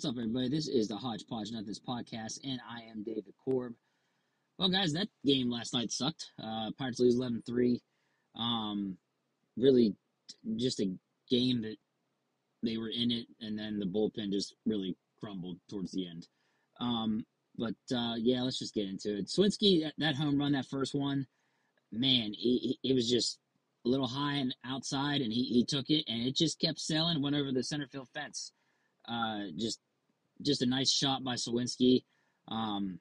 [0.00, 0.48] What's up, everybody?
[0.48, 3.74] This is the Hodgepodge Nothings podcast, and I am David Korb.
[4.56, 6.32] Well, guys, that game last night sucked.
[6.42, 7.82] Uh, Pirates lose 11 3.
[8.34, 8.96] Um,
[9.58, 9.94] really,
[10.56, 10.90] just a
[11.28, 11.76] game that
[12.62, 16.26] they were in it, and then the bullpen just really crumbled towards the end.
[16.80, 17.26] Um,
[17.58, 19.26] but uh, yeah, let's just get into it.
[19.26, 21.26] Suwinski, that, that home run, that first one,
[21.92, 23.38] man, it was just
[23.84, 27.20] a little high and outside, and he, he took it, and it just kept sailing,
[27.20, 28.52] went over the center field fence.
[29.06, 29.78] Uh, just
[30.42, 32.04] just a nice shot by Suwinski.
[32.48, 32.98] Um,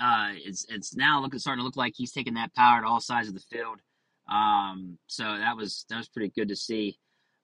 [0.00, 3.00] uh, it's it's now looking starting to look like he's taking that power to all
[3.00, 3.80] sides of the field.
[4.30, 6.98] Um, so that was that was pretty good to see.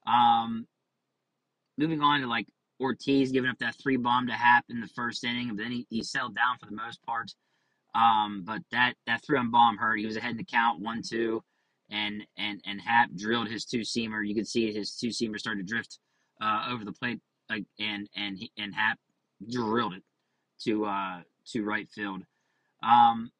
[0.06, 0.66] Um,
[1.76, 2.48] moving on to like
[2.80, 5.86] Ortiz giving up that three bomb to Happ in the first inning, but then he,
[5.90, 7.32] he settled down for the most part.
[7.94, 9.98] Um, but that that three on bomb hurt.
[9.98, 11.42] He was ahead in the count one two,
[11.90, 14.26] and and and Happ drilled his two seamer.
[14.26, 15.98] You could see his two seamer started to drift
[16.40, 17.20] uh, over the plate
[17.50, 18.98] and and and Happ
[19.50, 20.02] drilled it
[20.64, 21.20] to uh,
[21.52, 22.22] to right field.
[22.82, 23.30] Um,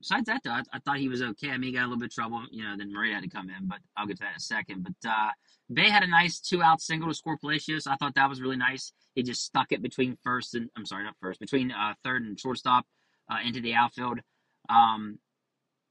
[0.00, 1.50] besides that, though, I, I, thought he was okay.
[1.50, 2.74] I mean, he got a little bit of trouble, you know.
[2.76, 4.82] Then Murray had to come in, but I'll get to that in a second.
[4.84, 5.30] But uh,
[5.68, 7.86] Bae had a nice two-out single to score Palacios.
[7.86, 8.92] I thought that was really nice.
[9.14, 12.38] He just stuck it between first and I'm sorry, not first, between uh, third and
[12.38, 12.86] shortstop
[13.30, 14.20] uh, into the outfield.
[14.68, 15.18] Um,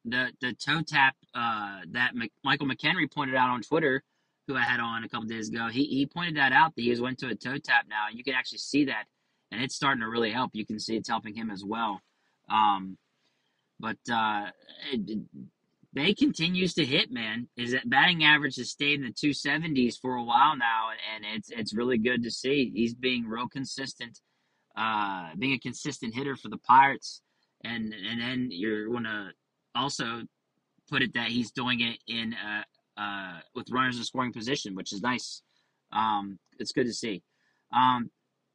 [0.05, 4.03] the the toe tap uh, that M- Michael McHenry pointed out on Twitter
[4.49, 6.99] who I had on a couple days ago, he, he pointed that out that he
[6.99, 8.07] went to a toe tap now.
[8.09, 9.05] and You can actually see that,
[9.51, 10.51] and it's starting to really help.
[10.53, 12.01] You can see it's helping him as well.
[12.49, 12.97] Um,
[13.79, 14.47] but uh,
[14.91, 15.19] it,
[15.93, 17.47] they continues to hit, man.
[17.57, 21.49] That batting average has stayed in the two seventies for a while now, and it's
[21.51, 22.71] it's really good to see.
[22.73, 24.19] He's being real consistent,
[24.75, 27.21] uh, being a consistent hitter for the Pirates,
[27.63, 29.31] and and then you're gonna
[29.75, 30.23] also
[30.89, 32.65] put it that he's doing it in a,
[32.99, 35.41] uh, with runners in scoring position, which is nice.
[35.91, 37.23] Um, it's good to see.
[37.73, 38.11] Um,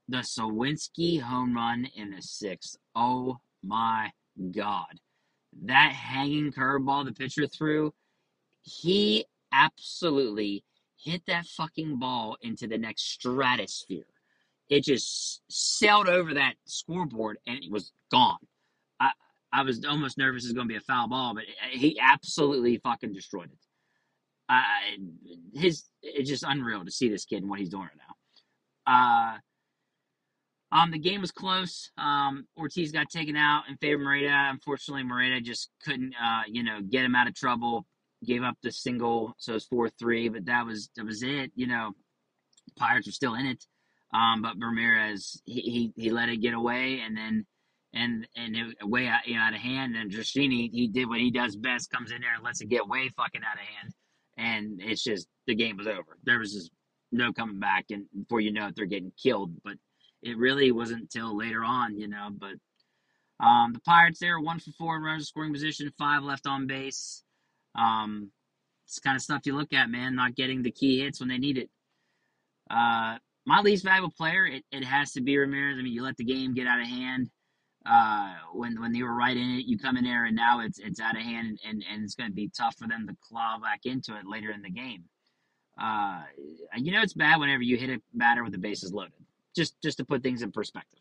[0.08, 2.76] the Suwinski home run in the sixth.
[2.94, 4.12] Oh my
[4.50, 5.00] God.
[5.62, 7.94] That hanging curveball the pitcher threw,
[8.62, 10.64] he absolutely
[10.96, 14.06] hit that fucking ball into the next stratosphere.
[14.68, 18.38] It just sailed over that scoreboard and it was gone.
[19.00, 19.10] I,
[19.52, 22.78] I was almost nervous it was going to be a foul ball, but he absolutely
[22.78, 23.58] fucking destroyed it.
[24.48, 24.62] Uh,
[25.54, 28.14] his it's just unreal to see this kid and what he's doing right now.
[28.86, 31.90] Uh, um, the game was close.
[31.96, 34.48] Um, Ortiz got taken out in favor of Moreta.
[34.50, 37.86] Unfortunately, Moreta just couldn't, uh, you know, get him out of trouble.
[38.24, 40.28] Gave up the single, so it's four three.
[40.28, 41.52] But that was that was it.
[41.54, 41.92] You know,
[42.76, 43.64] Pirates were still in it.
[44.12, 47.46] Um, but Ramirez he, he, he let it get away, and then
[47.92, 49.94] and and it, way out, you know, out of hand.
[49.94, 52.88] And Dratini he did what he does best, comes in there and lets it get
[52.88, 53.92] way fucking out of hand
[54.36, 56.18] and it's just the game was over.
[56.24, 56.70] There was just
[57.12, 59.52] no coming back, and before you know it, they're getting killed.
[59.64, 59.74] But
[60.22, 62.28] it really wasn't until later on, you know.
[62.30, 62.54] But
[63.44, 67.22] um, the Pirates there, one for four in runners scoring position, five left on base.
[67.74, 68.30] Um,
[68.86, 70.14] it's kind of stuff you look at, man.
[70.14, 71.70] Not getting the key hits when they need it.
[72.70, 75.76] Uh, my least valuable player, it, it has to be Ramirez.
[75.78, 77.30] I mean, you let the game get out of hand
[77.86, 80.78] uh, when when they were right in it, you come in there and now it's
[80.78, 83.58] it's out of hand and, and it's going to be tough for them to claw
[83.58, 85.04] back into it later in the game.
[85.80, 86.22] Uh,
[86.76, 89.12] you know it's bad whenever you hit a batter with the bases loaded.
[89.54, 91.00] Just just to put things in perspective.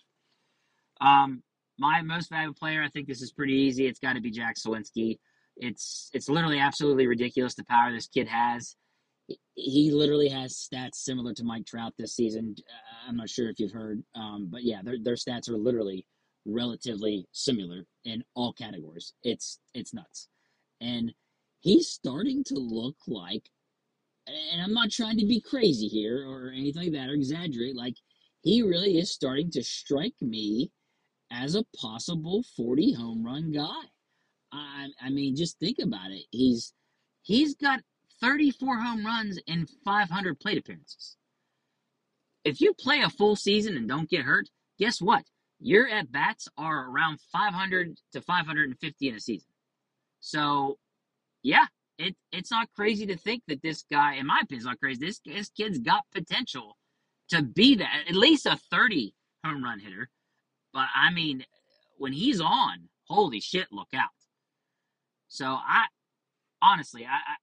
[1.00, 1.42] Um,
[1.78, 3.88] my most valuable player, I think this is pretty easy.
[3.88, 5.20] It's got to be Jack Suwinski.
[5.56, 8.76] It's it's literally absolutely ridiculous the power this kid has.
[9.56, 12.56] He literally has stats similar to Mike Trout this season.
[13.08, 16.06] I'm not sure if you've heard, um, but yeah, their their stats are literally
[16.46, 19.14] relatively similar in all categories.
[19.24, 20.28] It's it's nuts.
[20.82, 21.14] And
[21.60, 23.50] he's starting to look like
[24.28, 27.96] and I'm not trying to be crazy here or anything like that or exaggerate, like
[28.42, 30.72] he really is starting to strike me
[31.32, 33.84] as a possible 40 home run guy.
[34.52, 36.26] I I mean just think about it.
[36.32, 36.74] He's
[37.22, 37.82] he's got
[38.22, 41.18] 34 home runs in 500 plate appearances.
[42.46, 45.24] If you play a full season and don't get hurt, guess what?
[45.64, 49.48] Your at bats are around 500 to 550 in a season.
[50.20, 50.78] So,
[51.42, 51.66] yeah,
[51.98, 55.06] it it's not crazy to think that this guy, in my opinion, is not crazy.
[55.06, 56.78] This this kid's got potential
[57.30, 59.14] to be that at least a 30
[59.46, 60.10] home run hitter.
[60.74, 61.46] But I mean,
[61.98, 64.10] when he's on, holy shit, look out.
[65.28, 65.86] So I
[66.62, 67.36] honestly, I, I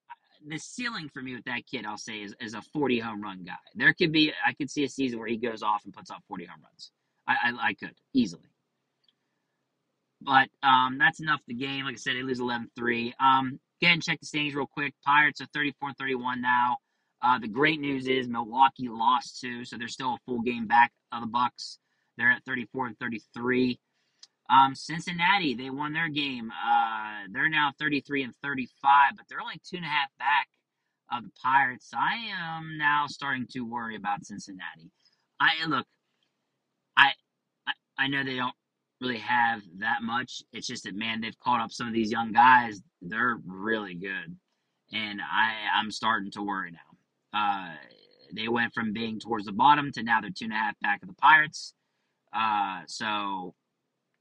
[0.46, 3.44] the ceiling for me with that kid, I'll say, is, is a 40 home run
[3.44, 3.52] guy.
[3.74, 6.22] There could be, I could see a season where he goes off and puts up
[6.28, 6.92] 40 home runs.
[7.26, 8.42] I, I, I could easily.
[10.20, 11.84] But um, that's enough the game.
[11.86, 13.14] Like I said, they lose 11 3.
[13.20, 14.94] Um, and check the standings real quick.
[15.04, 16.76] Pirates are 34 31 now.
[17.22, 20.92] Uh, the great news is Milwaukee lost two, so they're still a full game back
[21.12, 21.78] of the Bucks.
[22.16, 23.78] They're at 34 and 33.
[24.50, 26.50] Um, Cincinnati, they won their game.
[26.50, 30.48] Uh, they're now 33 and 35, but they're only two and a half back
[31.12, 31.90] of the Pirates.
[31.94, 34.90] I am now starting to worry about Cincinnati.
[35.38, 35.86] I look,
[38.00, 38.54] I, know they don't
[39.00, 40.42] really have that much.
[40.52, 42.80] It's just that man, they've caught up some of these young guys.
[43.02, 44.36] They're really good,
[44.92, 47.38] and I I'm starting to worry now.
[47.38, 47.74] Uh,
[48.34, 51.02] they went from being towards the bottom to now they're two and a half back
[51.02, 51.74] of the Pirates.
[52.32, 53.54] Uh, so,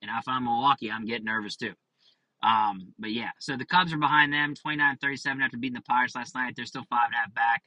[0.02, 1.74] and if I'm Milwaukee, I'm getting nervous too.
[2.42, 6.16] Um, but yeah, so the Cubs are behind them 29 37 after beating the Pirates
[6.16, 6.54] last night.
[6.56, 7.64] They're still five and a half back.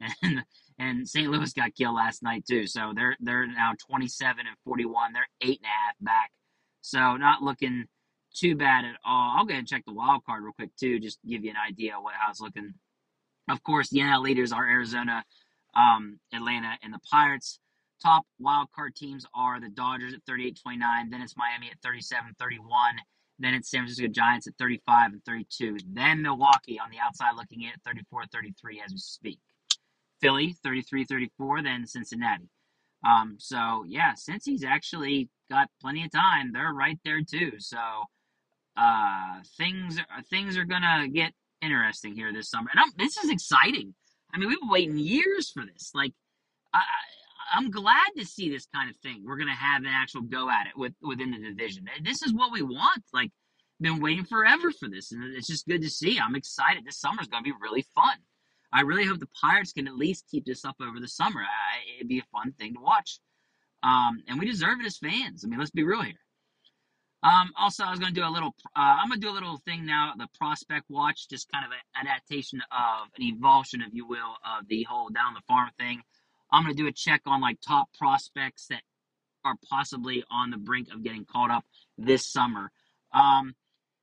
[0.22, 0.44] And
[0.78, 1.30] and St.
[1.30, 2.66] Louis got killed last night too.
[2.66, 5.12] So they're they're now 27 and 41.
[5.12, 6.32] They're eight and a half back.
[6.80, 7.86] So not looking
[8.34, 9.36] too bad at all.
[9.36, 11.50] I'll go ahead and check the wild card real quick too, just to give you
[11.50, 12.74] an idea what how it's looking.
[13.48, 15.24] Of course, the NL leaders are Arizona,
[15.76, 17.60] um, Atlanta, and the Pirates.
[18.02, 21.10] Top wild card teams are the Dodgers at 38 29.
[21.10, 22.96] Then it's Miami at 37 31.
[23.38, 25.78] Then it's San Francisco Giants at 35 and 32.
[25.92, 29.38] Then Milwaukee on the outside looking in at 34 33 as we speak.
[30.24, 31.62] Philly 33 34.
[31.62, 32.48] Then Cincinnati.
[33.06, 37.52] Um, so yeah, since he's actually got plenty of time, they're right there too.
[37.58, 37.78] So
[38.74, 40.00] uh, things
[40.30, 43.94] things are gonna get interesting here this summer, and I'm, this is exciting.
[44.32, 45.90] I mean, we've been waiting years for this.
[45.94, 46.14] Like,
[46.72, 46.80] I,
[47.54, 49.24] I'm glad to see this kind of thing.
[49.26, 51.84] We're gonna have an actual go at it with within the division.
[52.02, 53.02] This is what we want.
[53.12, 53.30] Like,
[53.78, 56.18] been waiting forever for this, and it's just good to see.
[56.18, 56.86] I'm excited.
[56.86, 58.16] This summer's gonna be really fun.
[58.74, 61.40] I really hope the Pirates can at least keep this up over the summer.
[61.40, 63.20] I, it'd be a fun thing to watch,
[63.84, 65.44] um, and we deserve it as fans.
[65.44, 66.14] I mean, let's be real here.
[67.22, 68.54] Um, also, I was going to do a little.
[68.76, 70.12] Uh, I'm going to do a little thing now.
[70.18, 74.68] The prospect watch, just kind of an adaptation of an evolution, if you will, of
[74.68, 76.02] the whole down the farm thing.
[76.52, 78.82] I'm going to do a check on like top prospects that
[79.44, 81.64] are possibly on the brink of getting caught up
[81.96, 82.70] this summer.
[83.12, 83.54] Um,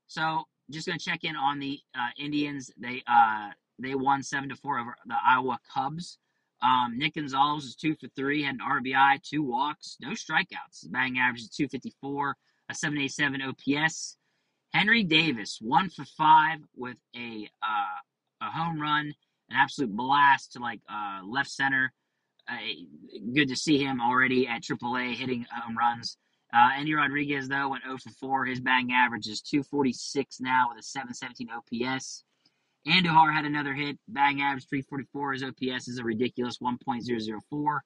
[0.08, 2.72] so just going to check in on the uh, Indians.
[2.78, 3.50] They uh,
[3.82, 6.18] they won seven to four over the Iowa Cubs.
[6.62, 10.82] Um, Nick Gonzales is two for three, had an RBI, two walks, no strikeouts.
[10.82, 12.38] His batting average is 254
[12.72, 14.18] a 787 OPS.
[14.74, 19.14] Henry Davis, one for five with a uh, a home run,
[19.50, 21.92] an absolute blast to like uh, left center.
[22.50, 22.56] Uh,
[23.34, 26.18] good to see him already at AAA hitting home runs.
[26.54, 28.46] Uh, Endy Rodriguez though went 0 for 4.
[28.46, 32.24] His batting average is 246 now with a 717 OPS.
[32.88, 35.34] Andujar had another hit, batting average 344.
[35.34, 37.80] His OPS is a ridiculous 1.004.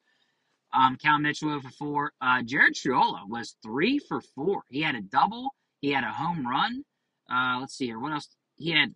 [0.73, 2.11] Um, Cal Mitchell for four.
[2.21, 4.63] Uh, Jared Triolo was three for four.
[4.69, 5.49] He had a double.
[5.81, 6.83] He had a home run.
[7.31, 7.99] Uh, let's see here.
[7.99, 8.29] What else?
[8.55, 8.93] He had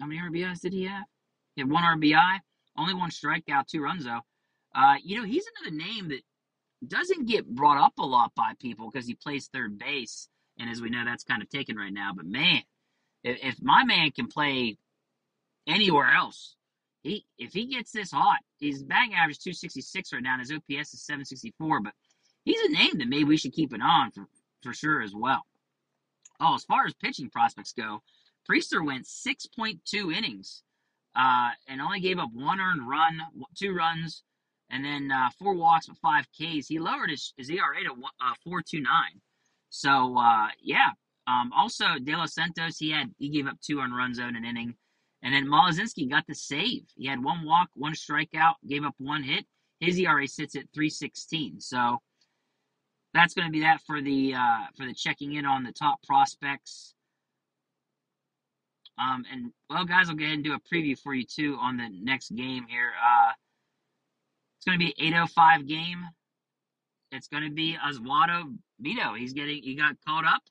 [0.00, 1.04] how many RBIs did he have?
[1.54, 2.38] He had one RBI,
[2.76, 4.20] only one strikeout, two runs though.
[4.74, 6.22] Uh, you know, he's another name that
[6.86, 10.80] doesn't get brought up a lot by people because he plays third base, and as
[10.80, 12.10] we know, that's kind of taken right now.
[12.14, 12.62] But man,
[13.22, 14.76] if, if my man can play
[15.66, 16.56] anywhere else,
[17.02, 20.94] he if he gets this hot, his batting average 266 right now, and his OPS
[20.94, 21.80] is 764.
[21.80, 21.92] But
[22.44, 24.26] he's a name that maybe we should keep an eye on for,
[24.62, 25.44] for sure as well.
[26.40, 28.02] Oh, as far as pitching prospects go,
[28.48, 30.62] Priester went 6.2 innings
[31.16, 33.20] uh, and only gave up one earned run,
[33.56, 34.22] two runs,
[34.70, 36.66] and then uh, four walks with five Ks.
[36.66, 38.84] He lowered his, his ERA to uh, 4.29.
[39.70, 40.90] So uh, yeah.
[41.26, 44.44] Um, also, De Los Santos, he had he gave up two earned runs in an
[44.44, 44.74] inning.
[45.24, 46.84] And then Molozinski got the save.
[46.94, 49.46] He had one walk, one strikeout, gave up one hit.
[49.80, 51.60] His ERA sits at 316.
[51.60, 51.98] So
[53.14, 56.02] that's going to be that for the uh, for the checking in on the top
[56.02, 56.94] prospects.
[58.98, 61.78] Um, and well, guys, I'll go ahead and do a preview for you too on
[61.78, 62.92] the next game here.
[63.02, 63.32] Uh,
[64.58, 66.04] it's going to be 8:05 game.
[67.12, 69.18] It's going to be Oswaldo Bido.
[69.18, 70.42] He's getting he got caught up,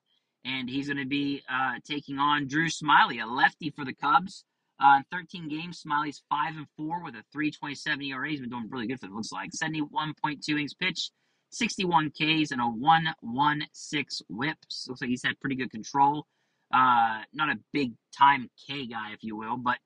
[0.43, 4.45] and he's going to be uh, taking on Drew Smyly, a lefty for the Cubs.
[4.79, 8.29] Uh, in 13 games, Smyly's 5 and 4 with a 327 ERA.
[8.29, 9.51] He's been doing really good for it, looks like.
[9.51, 11.11] 71.2 innings pitched,
[11.51, 14.87] 61 Ks, and a 116 whips.
[14.87, 16.25] Looks like he's had pretty good control.
[16.73, 19.77] Uh, not a big time K guy, if you will, but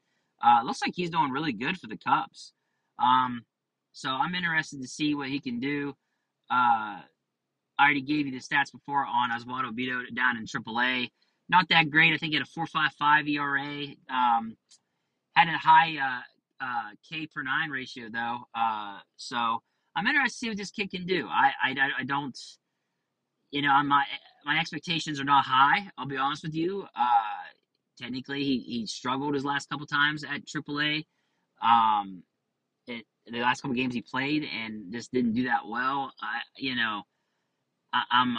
[0.43, 2.53] uh, looks like he's doing really good for the Cubs.
[2.97, 3.43] Um,
[3.91, 5.89] so I'm interested to see what he can do.
[6.49, 7.01] Uh,
[7.79, 11.09] I already gave you the stats before on Oswaldo Bido down in AAA
[11.49, 12.13] not that great.
[12.13, 13.95] I think he had a 4.55 ERA.
[14.09, 14.57] Um,
[15.35, 18.39] had a high uh, uh, K per nine ratio though.
[18.55, 19.61] Uh, so
[19.95, 21.27] I'm interested to see what this kid can do.
[21.29, 22.37] I, I, I don't,
[23.51, 24.03] you know, my
[24.45, 25.89] my expectations are not high.
[25.97, 26.85] I'll be honest with you.
[26.95, 27.45] Uh,
[28.01, 31.05] technically, he, he struggled his last couple times at AAA.
[31.61, 32.23] Um,
[32.87, 36.13] it, the last couple games he played and just didn't do that well.
[36.21, 37.03] I, you know,
[37.93, 38.37] I, I'm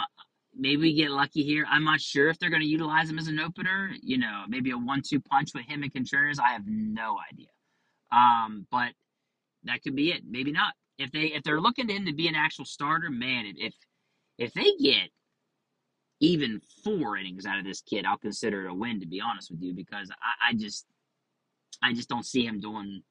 [0.59, 1.65] maybe we get lucky here.
[1.69, 3.91] I'm not sure if they're going to utilize him as an opener.
[4.01, 6.39] You know, maybe a one-two punch with him and Contreras.
[6.39, 7.47] I have no idea.
[8.11, 8.91] Um, but
[9.63, 10.23] that could be it.
[10.27, 10.73] Maybe not.
[10.97, 13.73] If they if they're looking to him to be an actual starter, man, if
[14.37, 15.09] if they get
[16.19, 18.99] even four innings out of this kid, I'll consider it a win.
[18.99, 20.85] To be honest with you, because I, I just
[21.81, 23.01] I just don't see him doing.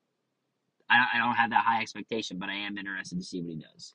[0.90, 3.57] I, I don't have that high expectation, but I am interested to see what he
[3.57, 3.95] does.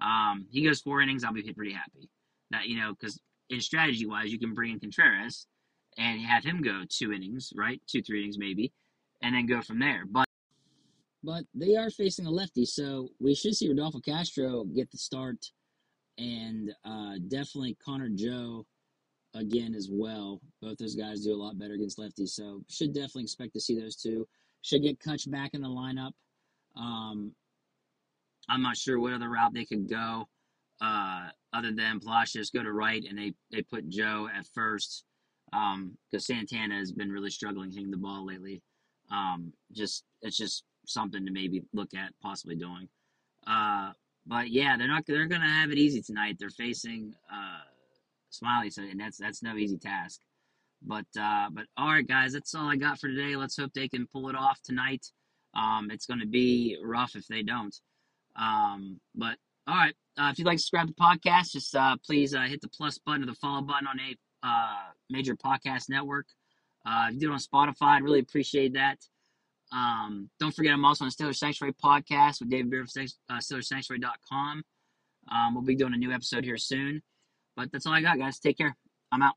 [0.00, 2.10] Um, he goes four innings, I'll be pretty happy.
[2.52, 5.46] That you know, because in strategy wise, you can bring in Contreras
[5.98, 7.80] and have him go two innings, right?
[7.86, 8.72] Two, three innings maybe,
[9.22, 10.04] and then go from there.
[10.10, 10.26] But
[11.24, 15.46] but they are facing a lefty, so we should see Rodolfo Castro get the start,
[16.18, 18.66] and uh, definitely Connor Joe
[19.34, 20.40] again as well.
[20.60, 23.78] Both those guys do a lot better against lefties, so should definitely expect to see
[23.78, 24.26] those two.
[24.62, 26.12] Should get Kutch back in the lineup.
[26.76, 27.32] Um,
[28.48, 30.28] I'm not sure what other route they could go
[30.82, 35.04] uh, other than Palacios go to right and they, they put Joe at first
[35.50, 38.62] because um, Santana has been really struggling hitting the ball lately.
[39.10, 42.88] Um, just it's just something to maybe look at possibly doing.
[43.46, 43.92] Uh,
[44.26, 46.36] but yeah, they're not they're gonna have it easy tonight.
[46.38, 47.64] They're facing uh,
[48.32, 50.20] Smyly, so and that's that's no easy task.
[50.80, 53.36] But uh, but all right, guys, that's all I got for today.
[53.36, 55.06] Let's hope they can pull it off tonight.
[55.54, 57.76] Um, it's to be rough if they don't.
[58.36, 59.36] Um, but
[59.66, 62.42] all right, uh, if you'd like to subscribe to the podcast, just uh, please uh,
[62.42, 66.26] hit the plus button or the follow button on a uh, major podcast network.
[66.84, 68.98] Uh, if you do it on Spotify, I'd really appreciate that.
[69.72, 74.62] Um, don't forget, I'm also on Steelers Sanctuary podcast with David Beer of uh.
[75.30, 77.02] Um, we'll be doing a new episode here soon.
[77.56, 78.38] But that's all I got, guys.
[78.38, 78.76] Take care.
[79.12, 79.34] I'm out.